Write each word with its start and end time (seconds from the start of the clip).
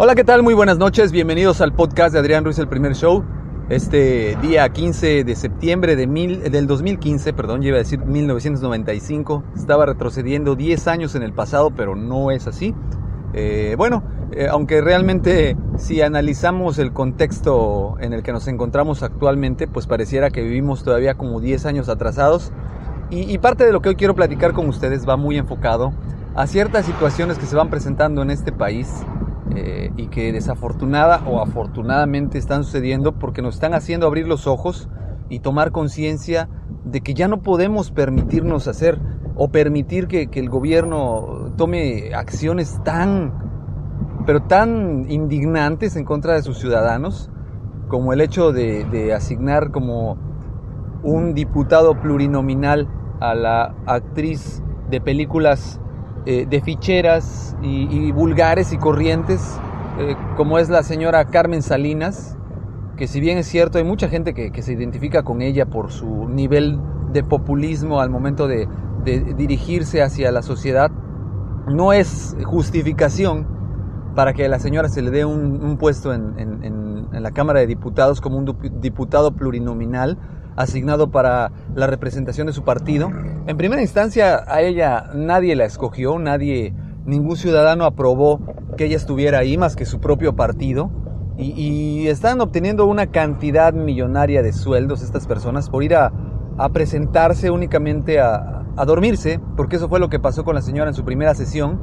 Hola, 0.00 0.14
¿qué 0.14 0.22
tal? 0.22 0.44
Muy 0.44 0.54
buenas 0.54 0.78
noches. 0.78 1.10
Bienvenidos 1.10 1.60
al 1.60 1.72
podcast 1.72 2.12
de 2.12 2.20
Adrián 2.20 2.44
Ruiz, 2.44 2.56
el 2.60 2.68
primer 2.68 2.94
show. 2.94 3.24
Este 3.68 4.38
día 4.40 4.68
15 4.68 5.24
de 5.24 5.34
septiembre 5.34 5.96
de 5.96 6.06
mil, 6.06 6.40
del 6.52 6.68
2015, 6.68 7.32
perdón, 7.32 7.62
lleva 7.62 7.78
a 7.78 7.80
decir 7.80 7.98
1995. 8.04 9.42
Estaba 9.56 9.86
retrocediendo 9.86 10.54
10 10.54 10.86
años 10.86 11.16
en 11.16 11.24
el 11.24 11.32
pasado, 11.32 11.72
pero 11.72 11.96
no 11.96 12.30
es 12.30 12.46
así. 12.46 12.76
Eh, 13.32 13.74
bueno, 13.76 14.04
eh, 14.30 14.46
aunque 14.48 14.80
realmente 14.82 15.56
si 15.78 16.00
analizamos 16.00 16.78
el 16.78 16.92
contexto 16.92 17.96
en 17.98 18.12
el 18.12 18.22
que 18.22 18.30
nos 18.30 18.46
encontramos 18.46 19.02
actualmente, 19.02 19.66
pues 19.66 19.88
pareciera 19.88 20.30
que 20.30 20.42
vivimos 20.42 20.84
todavía 20.84 21.14
como 21.14 21.40
10 21.40 21.66
años 21.66 21.88
atrasados. 21.88 22.52
Y, 23.10 23.22
y 23.22 23.38
parte 23.38 23.66
de 23.66 23.72
lo 23.72 23.82
que 23.82 23.88
hoy 23.88 23.96
quiero 23.96 24.14
platicar 24.14 24.52
con 24.52 24.68
ustedes 24.68 25.08
va 25.08 25.16
muy 25.16 25.38
enfocado 25.38 25.92
a 26.36 26.46
ciertas 26.46 26.86
situaciones 26.86 27.36
que 27.36 27.46
se 27.46 27.56
van 27.56 27.68
presentando 27.68 28.22
en 28.22 28.30
este 28.30 28.52
país 28.52 28.88
eh, 29.54 29.90
y 29.96 30.08
que 30.08 30.32
desafortunada 30.32 31.22
o 31.26 31.40
afortunadamente 31.40 32.38
están 32.38 32.64
sucediendo 32.64 33.12
porque 33.12 33.42
nos 33.42 33.54
están 33.54 33.74
haciendo 33.74 34.06
abrir 34.06 34.26
los 34.26 34.46
ojos 34.46 34.88
y 35.28 35.40
tomar 35.40 35.72
conciencia 35.72 36.48
de 36.84 37.00
que 37.00 37.14
ya 37.14 37.28
no 37.28 37.42
podemos 37.42 37.90
permitirnos 37.90 38.68
hacer 38.68 38.98
o 39.36 39.48
permitir 39.50 40.08
que, 40.08 40.28
el 40.32 40.48
gobierno 40.48 41.52
tome 41.56 42.14
acciones 42.14 42.80
tan, 42.84 43.32
pero 44.26 44.42
tan 44.42 45.10
indignantes 45.10 45.96
en 45.96 46.04
contra 46.04 46.34
de 46.34 46.42
sus 46.42 46.58
ciudadanos, 46.58 47.30
como 47.88 48.12
el 48.12 48.20
hecho 48.20 48.52
de 48.52 49.12
asignar 49.14 49.70
como 49.70 50.18
un 51.02 51.34
diputado 51.34 52.00
plurinominal 52.00 52.88
a 53.20 53.34
la 53.34 53.74
actriz 53.86 54.62
de 54.90 55.00
películas 55.00 55.80
eh, 56.26 56.46
de 56.48 56.60
ficheras 56.60 57.56
y, 57.62 58.12
vulgares 58.12 58.72
y 58.72 58.78
corrientes, 58.78 59.58
eh, 59.98 60.14
como 60.36 60.58
es 60.58 60.68
la 60.68 60.82
señora 60.82 61.24
Carmen 61.26 61.62
Salinas, 61.62 62.36
que 62.96 63.06
si 63.06 63.20
bien 63.20 63.38
es 63.38 63.46
cierto, 63.46 63.78
hay 63.78 63.84
mucha 63.84 64.08
gente 64.08 64.34
que, 64.34 64.62
se 64.62 64.72
identifica 64.72 65.22
con 65.22 65.40
ella 65.40 65.66
por 65.66 65.90
su 65.90 66.28
nivel 66.28 66.78
de 67.12 67.22
populismo 67.22 68.00
al 68.00 68.10
momento 68.10 68.48
de, 68.48 68.68
dirigirse 69.04 70.02
hacia 70.02 70.30
la 70.30 70.42
sociedad, 70.42 70.90
no 71.66 71.94
es 71.94 72.36
justificación 72.44 73.46
para 74.14 74.34
que 74.34 74.44
a 74.44 74.48
la 74.48 74.58
señora 74.58 74.90
se 74.90 75.00
le 75.00 75.10
dé 75.10 75.24
un, 75.24 75.78
puesto 75.78 76.12
en, 76.12 76.34
en, 76.38 77.22
la 77.22 77.30
Cámara 77.30 77.60
de 77.60 77.66
Diputados 77.66 78.20
como 78.20 78.36
un 78.36 78.56
diputado 78.80 79.30
plurinominal 79.32 80.18
asignado 80.58 81.10
para 81.10 81.52
la 81.74 81.86
representación 81.86 82.48
de 82.48 82.52
su 82.52 82.64
partido. 82.64 83.10
En 83.46 83.56
primera 83.56 83.80
instancia 83.80 84.42
a 84.46 84.60
ella 84.60 85.10
nadie 85.14 85.54
la 85.54 85.64
escogió, 85.64 86.18
nadie, 86.18 86.74
ningún 87.06 87.36
ciudadano 87.36 87.84
aprobó 87.84 88.40
que 88.76 88.86
ella 88.86 88.96
estuviera 88.96 89.38
ahí 89.38 89.56
más 89.56 89.76
que 89.76 89.86
su 89.86 90.00
propio 90.00 90.34
partido. 90.34 90.90
Y, 91.40 92.08
están 92.08 92.40
obteniendo 92.40 92.84
una 92.86 93.06
cantidad 93.06 93.72
millonaria 93.72 94.42
de 94.42 94.52
sueldos 94.52 95.02
estas 95.02 95.28
personas 95.28 95.70
por 95.70 95.84
ir 95.84 95.94
a, 95.94 96.12
presentarse 96.72 97.52
únicamente 97.52 98.18
a, 98.18 98.64
dormirse, 98.84 99.40
porque 99.56 99.76
eso 99.76 99.88
fue 99.88 100.00
lo 100.00 100.08
que 100.08 100.18
pasó 100.18 100.44
con 100.44 100.56
la 100.56 100.62
señora 100.62 100.90
en 100.90 100.94
su 100.94 101.04
primera 101.04 101.36
sesión. 101.36 101.80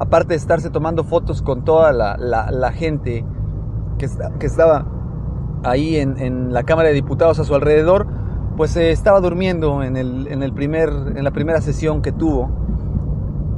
Aparte 0.00 0.30
de 0.30 0.36
estarse 0.36 0.70
tomando 0.70 1.04
fotos 1.04 1.42
con 1.42 1.64
toda 1.64 1.92
la, 1.92 2.72
gente 2.72 3.24
que 3.98 4.46
estaba 4.46 4.97
ahí 5.64 5.96
en, 5.96 6.52
la 6.52 6.62
Cámara 6.62 6.88
de 6.88 6.94
Diputados 6.94 7.38
a 7.38 7.44
su 7.44 7.54
alrededor, 7.54 8.06
pues 8.56 8.72
se 8.72 8.90
estaba 8.90 9.20
durmiendo 9.20 9.82
en, 9.82 9.96
el, 9.96 10.26
en, 10.28 10.42
el 10.42 10.52
primer, 10.52 10.88
en 10.88 11.22
la 11.22 11.30
primera 11.30 11.60
sesión 11.60 12.02
que 12.02 12.12
tuvo. 12.12 12.50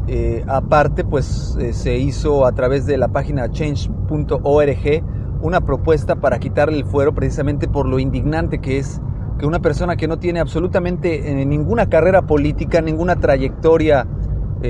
Eh, 0.06 0.44
aparte, 0.48 1.04
pues 1.04 1.56
eh, 1.60 1.72
se 1.72 1.96
hizo 1.98 2.44
a 2.44 2.52
través 2.52 2.84
de 2.86 2.96
la 2.96 3.08
página 3.08 3.50
change.org 3.50 5.04
una 5.40 5.60
propuesta 5.60 6.16
para 6.16 6.38
quitarle 6.38 6.78
el 6.78 6.84
fuero 6.84 7.14
precisamente 7.14 7.68
por 7.68 7.86
lo 7.86 7.98
indignante 7.98 8.58
que 8.58 8.78
es 8.78 9.00
que 9.38 9.46
una 9.46 9.60
persona 9.60 9.96
que 9.96 10.06
no 10.06 10.18
tiene 10.18 10.40
absolutamente 10.40 11.30
eh, 11.30 11.46
ninguna 11.46 11.88
carrera 11.88 12.22
política, 12.22 12.82
ninguna 12.82 13.16
trayectoria 13.16 14.06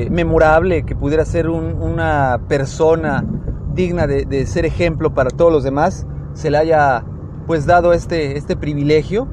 memorable, 0.09 0.85
que 0.85 0.95
pudiera 0.95 1.25
ser 1.25 1.49
una 1.49 2.43
persona 2.47 3.25
digna 3.75 4.07
de, 4.07 4.25
de 4.25 4.47
ser 4.47 4.65
ejemplo 4.65 5.15
para 5.15 5.31
todos 5.31 5.51
los 5.51 5.65
demás, 5.65 6.07
se 6.33 6.49
le 6.49 6.59
haya 6.59 7.05
pues 7.51 7.67
dado 7.67 7.93
este, 7.93 8.39
este 8.39 8.55
privilegio. 8.55 9.27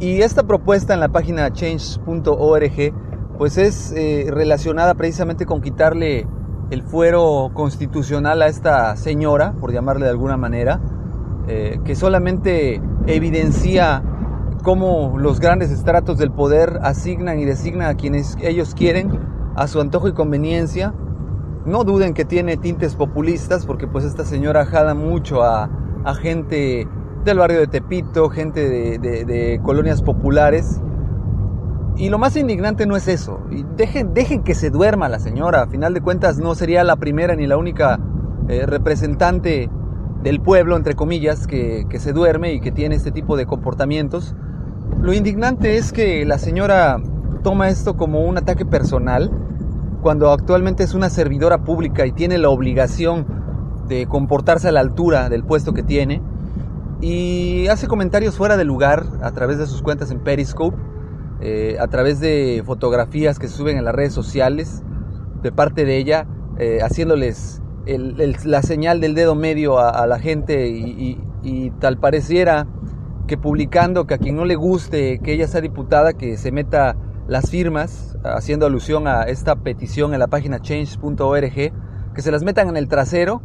Y 0.00 0.22
esta 0.22 0.42
propuesta 0.42 0.94
en 0.94 0.98
la 0.98 1.10
página 1.10 1.52
change.org 1.52 2.92
pues 3.38 3.56
es 3.56 3.92
eh, 3.92 4.26
relacionada 4.30 4.94
precisamente 4.94 5.46
con 5.46 5.60
quitarle 5.60 6.26
el 6.72 6.82
fuero 6.82 7.52
constitucional 7.54 8.42
a 8.42 8.48
esta 8.48 8.96
señora, 8.96 9.52
por 9.60 9.72
llamarle 9.72 10.06
de 10.06 10.10
alguna 10.10 10.36
manera, 10.36 10.80
eh, 11.46 11.78
que 11.84 11.94
solamente 11.94 12.82
evidencia 13.06 14.02
cómo 14.64 15.16
los 15.16 15.38
grandes 15.38 15.70
estratos 15.70 16.18
del 16.18 16.32
poder 16.32 16.80
asignan 16.82 17.38
y 17.38 17.44
designan 17.44 17.90
a 17.90 17.94
quienes 17.94 18.36
ellos 18.42 18.74
quieren 18.74 19.20
a 19.54 19.68
su 19.68 19.80
antojo 19.80 20.08
y 20.08 20.14
conveniencia. 20.14 20.94
No 21.64 21.84
duden 21.84 22.12
que 22.12 22.24
tiene 22.24 22.56
tintes 22.56 22.96
populistas, 22.96 23.66
porque 23.66 23.86
pues 23.86 24.04
esta 24.04 24.24
señora 24.24 24.66
jala 24.66 24.94
mucho 24.94 25.44
a, 25.44 25.70
a 26.04 26.14
gente 26.16 26.88
del 27.26 27.38
barrio 27.38 27.60
de 27.60 27.66
Tepito, 27.66 28.30
gente 28.30 28.68
de, 28.98 29.60
colonias 29.62 30.00
populares. 30.00 30.80
Y 31.96 32.08
lo 32.08 32.18
más 32.18 32.36
indignante 32.36 32.86
no 32.86 32.96
es 32.96 33.08
eso. 33.08 33.40
dejen, 33.76 34.14
dejen 34.14 34.42
que 34.42 34.54
se 34.54 34.70
duerma 34.70 35.08
la 35.08 35.18
señora. 35.18 35.62
A 35.62 35.66
final 35.66 35.92
de 35.92 36.00
cuentas 36.00 36.38
no 36.38 36.54
sería 36.54 36.84
la 36.84 36.96
primera 36.96 37.34
ni 37.36 37.46
la 37.46 37.56
única 37.56 37.98
eh, 38.48 38.64
representante 38.66 39.68
del 40.22 40.40
pueblo, 40.40 40.76
entre 40.76 40.94
comillas, 40.94 41.46
que 41.46 41.86
se 41.98 42.12
duerme 42.12 42.52
y 42.52 42.60
que 42.60 42.72
tiene 42.72 42.94
este 42.94 43.12
tipo 43.12 43.36
de 43.36 43.46
comportamientos. 43.46 44.34
Lo 45.00 45.12
indignante 45.12 45.76
es 45.76 45.92
que 45.92 46.24
la 46.24 46.38
señora 46.38 47.00
toma 47.42 47.68
esto 47.68 47.96
como 47.96 48.24
un 48.24 48.38
ataque 48.38 48.64
personal 48.64 49.30
cuando 50.02 50.30
actualmente 50.32 50.84
es 50.84 50.94
una 50.94 51.10
servidora 51.10 51.64
pública 51.64 52.06
y 52.06 52.12
tiene 52.12 52.38
la 52.38 52.48
obligación 52.48 53.26
de 53.88 54.06
comportarse 54.06 54.68
a 54.68 54.72
la 54.72 54.80
altura 54.80 55.28
del 55.28 55.44
puesto 55.44 55.72
que 55.72 55.82
tiene 55.82 56.22
y 57.00 57.68
hace 57.68 57.86
comentarios 57.86 58.36
fuera 58.36 58.56
de 58.56 58.64
lugar 58.64 59.04
a 59.22 59.32
través 59.32 59.58
de 59.58 59.66
sus 59.66 59.82
cuentas 59.82 60.10
en 60.10 60.20
Periscope, 60.20 60.76
eh, 61.40 61.76
a 61.78 61.88
través 61.88 62.20
de 62.20 62.62
fotografías 62.64 63.38
que 63.38 63.48
se 63.48 63.56
suben 63.56 63.76
en 63.76 63.84
las 63.84 63.94
redes 63.94 64.14
sociales 64.14 64.82
de 65.42 65.52
parte 65.52 65.84
de 65.84 65.98
ella, 65.98 66.26
eh, 66.58 66.78
haciéndoles 66.82 67.62
la 67.86 68.62
señal 68.62 69.00
del 69.00 69.14
dedo 69.14 69.34
medio 69.34 69.78
a, 69.78 70.06
la 70.08 70.18
gente 70.18 70.68
y, 70.68 71.20
y, 71.44 71.70
tal 71.78 71.98
pareciera 71.98 72.66
que 73.28 73.38
publicando 73.38 74.08
que 74.08 74.14
a 74.14 74.18
quien 74.18 74.34
no 74.34 74.44
le 74.44 74.56
guste 74.56 75.20
que 75.20 75.34
ella 75.34 75.46
sea 75.46 75.60
diputada, 75.60 76.14
que 76.14 76.36
se 76.36 76.50
meta 76.50 76.96
las 77.28 77.48
firmas, 77.50 78.18
haciendo 78.24 78.66
alusión 78.66 79.06
a 79.06 79.22
esta 79.24 79.54
petición 79.54 80.14
en 80.14 80.18
la 80.18 80.26
página 80.26 80.58
change.org, 80.58 81.54
que 82.14 82.22
se 82.22 82.32
las 82.32 82.42
metan 82.42 82.68
en 82.68 82.76
el 82.76 82.88
trasero 82.88 83.40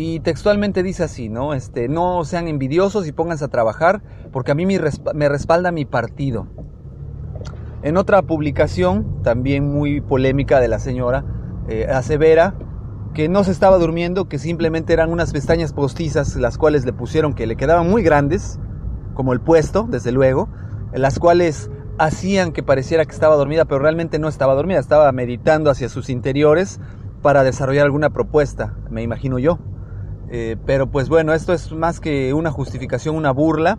y 0.00 0.18
textualmente 0.20 0.82
dice 0.82 1.04
así, 1.04 1.28
¿no? 1.28 1.52
Este, 1.52 1.86
no 1.86 2.24
sean 2.24 2.48
envidiosos 2.48 3.06
y 3.06 3.12
pónganse 3.12 3.44
a 3.44 3.48
trabajar 3.48 4.00
porque 4.32 4.50
a 4.50 4.54
mí 4.54 4.64
me 4.64 5.28
respalda 5.28 5.72
mi 5.72 5.84
partido. 5.84 6.46
En 7.82 7.98
otra 7.98 8.22
publicación, 8.22 9.22
también 9.22 9.70
muy 9.70 10.00
polémica 10.00 10.58
de 10.58 10.68
la 10.68 10.78
señora, 10.78 11.26
eh, 11.68 11.86
asevera 11.92 12.54
que 13.12 13.28
no 13.28 13.44
se 13.44 13.50
estaba 13.50 13.76
durmiendo, 13.76 14.26
que 14.26 14.38
simplemente 14.38 14.94
eran 14.94 15.12
unas 15.12 15.32
pestañas 15.32 15.74
postizas 15.74 16.34
las 16.36 16.56
cuales 16.56 16.86
le 16.86 16.94
pusieron 16.94 17.34
que 17.34 17.46
le 17.46 17.56
quedaban 17.56 17.90
muy 17.90 18.02
grandes, 18.02 18.58
como 19.12 19.34
el 19.34 19.40
puesto, 19.42 19.86
desde 19.86 20.12
luego, 20.12 20.48
las 20.94 21.18
cuales 21.18 21.70
hacían 21.98 22.52
que 22.52 22.62
pareciera 22.62 23.04
que 23.04 23.12
estaba 23.12 23.36
dormida, 23.36 23.66
pero 23.66 23.80
realmente 23.80 24.18
no 24.18 24.28
estaba 24.28 24.54
dormida, 24.54 24.78
estaba 24.78 25.12
meditando 25.12 25.68
hacia 25.68 25.90
sus 25.90 26.08
interiores 26.08 26.80
para 27.20 27.42
desarrollar 27.42 27.84
alguna 27.84 28.08
propuesta, 28.08 28.76
me 28.88 29.02
imagino 29.02 29.38
yo. 29.38 29.58
Eh, 30.30 30.56
pero 30.64 30.90
pues 30.90 31.08
bueno, 31.08 31.34
esto 31.34 31.52
es 31.52 31.72
más 31.72 31.98
que 31.98 32.32
una 32.32 32.50
justificación, 32.50 33.16
una 33.16 33.32
burla. 33.32 33.78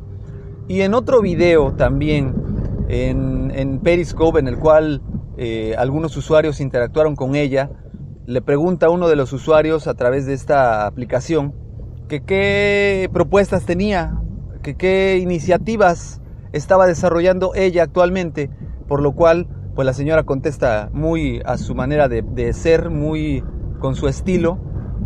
Y 0.67 0.81
en 0.81 0.93
otro 0.93 1.21
video 1.21 1.73
también, 1.73 2.35
en, 2.87 3.79
Periscope, 3.79 4.39
en 4.39 4.47
el 4.47 4.57
cual 4.57 5.01
eh, 5.37 5.75
algunos 5.77 6.15
usuarios 6.17 6.59
interactuaron 6.59 7.15
con 7.15 7.35
ella, 7.35 7.71
le 8.25 8.41
pregunta 8.41 8.89
uno 8.89 9.07
de 9.07 9.15
los 9.15 9.33
usuarios 9.33 9.87
a 9.87 9.93
través 9.95 10.25
de 10.25 10.33
esta 10.33 10.85
aplicación 10.85 11.53
que 12.07 12.21
qué 12.21 13.09
propuestas 13.11 13.65
tenía, 13.65 14.21
que 14.61 14.75
qué 14.75 15.17
iniciativas 15.21 16.21
estaba 16.51 16.85
desarrollando 16.85 17.53
ella 17.55 17.83
actualmente, 17.83 18.49
por 18.87 19.01
lo 19.01 19.13
cual 19.13 19.47
pues 19.73 19.85
la 19.85 19.93
señora 19.93 20.23
contesta 20.23 20.89
muy 20.93 21.41
a 21.45 21.57
su 21.57 21.75
manera 21.75 22.09
de 22.09 22.53
ser, 22.53 22.89
muy 22.89 23.43
con 23.79 23.95
su 23.95 24.07
estilo, 24.09 24.59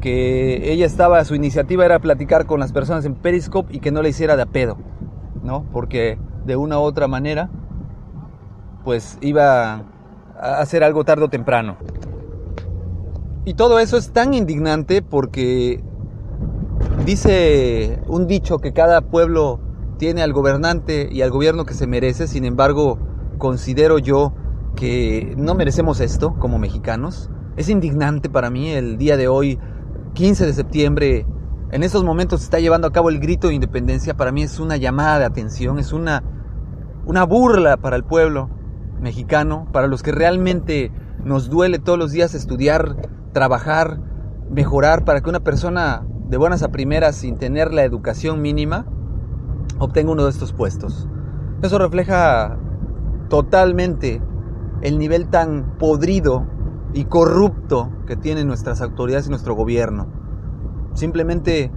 que 0.06 0.72
ella 0.72 0.86
estaba, 0.86 1.25
su 1.25 1.34
iniciativa 1.34 1.84
era 1.84 1.98
platicar 1.98 2.46
con 2.46 2.60
las 2.60 2.72
personas 2.72 3.06
en 3.06 3.16
Periscope 3.16 3.75
y 3.75 3.80
que 3.80 3.92
no 3.92 4.04
le 4.04 4.10
hiciera 4.10 4.36
de 4.36 4.44
a 4.44 4.46
pedo, 4.46 4.78
¿no? 5.42 5.66
Porque 5.74 6.19
de 6.46 6.56
una 6.56 6.78
u 6.78 6.84
otra 6.84 7.07
manera, 7.07 7.50
pues 8.84 9.18
iba 9.22 9.84
a 10.40 10.60
hacer 10.60 10.84
algo 10.84 11.06
tarde 11.06 11.24
o 11.24 11.30
temprano. 11.30 11.78
Y 13.46 13.56
todo 13.56 13.80
eso 13.80 13.98
es 13.98 14.12
tan 14.12 14.36
indignante 14.36 15.02
porque 15.02 15.84
Dice 17.06 18.00
un 18.08 18.25
dicho 18.25 18.58
que 18.58 18.74
cada 18.74 19.01
pueblo 19.01 19.60
tiene 19.98 20.24
al 20.24 20.34
gobernante 20.34 21.08
y 21.12 21.22
al 21.22 21.30
gobierno 21.30 21.63
que 21.66 21.75
se 21.75 21.86
merece, 21.86 22.28
sin 22.28 22.46
embargo, 22.46 22.98
considero 23.38 24.00
yo 24.00 24.34
que 24.75 25.36
no 25.38 25.54
merecemos 25.54 26.00
esto 26.00 26.36
como 26.40 26.58
mexicanos. 26.58 27.30
Es 27.58 27.69
indignante 27.69 28.30
para 28.30 28.50
mí 28.50 28.72
el 28.72 28.98
día 28.98 29.18
de 29.18 29.28
hoy, 29.28 29.60
15 30.15 30.45
de 30.45 30.53
septiembre, 30.53 31.27
en 31.71 31.83
esos 31.83 32.06
momentos 32.06 32.39
se 32.39 32.45
está 32.45 32.59
llevando 32.59 32.88
a 32.88 32.91
cabo 32.94 33.09
el 33.09 33.19
grito 33.19 33.50
de 33.50 33.53
independencia. 33.53 34.15
Para 34.15 34.31
mí 34.31 34.44
es 34.44 34.59
una 34.62 34.77
llamada 34.77 35.19
de 35.19 35.25
atención, 35.25 35.77
es 35.77 35.91
una, 35.91 36.23
una 37.06 37.25
burla 37.25 37.75
para 37.75 37.97
el 37.97 38.06
pueblo 38.06 38.50
mexicano, 39.01 39.67
para 39.73 39.88
los 39.88 40.01
que 40.01 40.13
realmente 40.13 40.91
nos 41.23 41.50
duele 41.50 41.79
todos 41.79 42.00
los 42.00 42.13
días 42.13 42.33
estudiar, 42.33 42.95
trabajar, 43.33 44.00
mejorar 44.50 45.03
para 45.03 45.19
que 45.19 45.29
una 45.29 45.41
persona 45.41 46.07
de 46.29 46.38
buenas 46.38 46.63
a 46.63 46.69
primeras, 46.69 47.17
sin 47.17 47.38
tener 47.38 47.73
la 47.73 47.83
educación 47.83 48.41
mínima, 48.41 48.85
obtenga 49.79 50.13
uno 50.13 50.23
de 50.23 50.29
estos 50.29 50.53
puestos. 50.53 51.09
Eso 51.62 51.77
refleja 51.77 52.57
totalmente 53.27 54.21
el 54.81 54.97
nivel 54.97 55.27
tan 55.27 55.77
podrido 55.77 56.47
y 56.95 57.03
corrupto 57.06 57.92
que 58.07 58.15
tienen 58.15 58.47
nuestras 58.47 58.81
autoridades 58.81 59.27
y 59.27 59.30
nuestro 59.30 59.53
gobierno. 59.53 60.07
Simplemente 60.94 61.69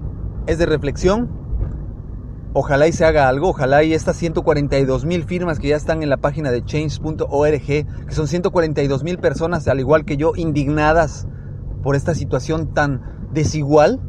es 0.47 0.59
de 0.59 0.67
reflexión. 0.67 1.29
Ojalá 2.55 2.87
y 2.87 2.93
se 2.93 3.05
haga 3.05 3.29
algo, 3.29 3.49
ojalá 3.49 3.83
y 3.83 3.93
estas 3.93 4.17
142 4.17 5.05
mil 5.05 5.25
firmas 5.25 5.59
que 5.59 5.69
ya 5.69 5.77
están 5.77 6.03
en 6.03 6.09
la 6.09 6.17
página 6.17 6.51
de 6.51 6.65
change.org, 6.65 7.61
que 7.61 7.87
son 8.11 8.29
142 8.29 9.03
mil 9.03 9.19
personas, 9.19 9.69
al 9.69 9.81
igual 9.81 10.05
que 10.05 10.17
yo, 10.17 10.33
indignadas 10.37 11.27
por 11.83 11.97
esta 11.97 12.15
situación 12.15 12.73
tan 12.73 13.03
desigual, 13.33 14.01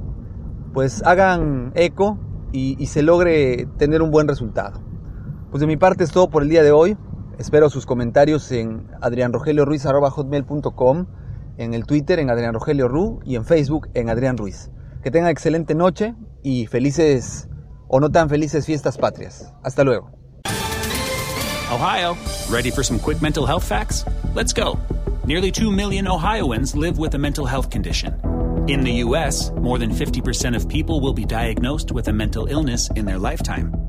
pues 0.74 1.04
hagan 1.06 1.72
eco 1.76 2.20
y, 2.52 2.82
y 2.82 2.86
se 2.86 3.02
logre 3.02 3.68
tener 3.78 4.04
un 4.04 4.12
buen 4.12 4.28
resultado. 4.28 4.80
Pues 5.50 5.60
de 5.62 5.68
mi 5.68 5.76
parte 5.76 6.04
es 6.04 6.12
todo 6.12 6.30
por 6.30 6.44
el 6.44 6.50
día 6.50 6.62
de 6.62 6.72
hoy. 6.72 6.98
Espero 7.40 7.70
sus 7.70 7.86
comentarios 7.86 8.52
en 8.52 8.90
adrianrogelioruiz.com, 9.00 11.06
en 11.58 11.74
el 11.74 11.86
Twitter 11.86 12.20
en 12.20 12.30
Adrián 12.30 12.54
Rogelio 12.54 13.22
y 13.24 13.38
en 13.38 13.46
Facebook 13.46 13.88
en 13.94 14.10
Adrián 14.10 14.36
Ruiz. 14.36 14.70
Que 15.04 15.10
tengan 15.10 15.32
excelente 15.32 15.74
noche 15.74 16.16
y 16.44 16.68
felices 16.68 17.48
o 17.88 18.02
no 18.02 18.10
tan 18.10 18.28
felices 18.28 18.66
fiestas 18.66 18.98
patrias. 18.98 19.54
Hasta 19.64 19.86
luego. 19.86 20.12
Ohio, 21.72 22.18
ready 22.52 22.72
for 22.72 22.84
some 22.84 23.00
quick 23.00 23.22
mental 23.22 23.46
health 23.46 23.64
facts? 23.64 24.04
Let's 24.36 24.54
go. 24.54 24.78
Nearly 25.26 25.50
2 25.50 25.72
million 25.72 26.10
Ohioans 26.10 26.76
live 26.76 27.00
with 27.00 27.16
a 27.16 27.18
mental 27.18 27.46
health 27.46 27.70
condition. 27.70 28.20
In 28.68 28.82
the 28.82 29.02
U.S., 29.06 29.52
more 29.52 29.80
than 29.80 29.92
50% 29.92 30.58
of 30.58 30.68
people 30.68 31.00
will 31.00 31.14
be 31.14 31.24
diagnosed 31.24 31.94
with 31.94 32.10
a 32.10 32.14
mental 32.14 32.48
illness 32.48 32.90
in 32.98 33.06
their 33.06 33.18
lifetime. 33.18 33.89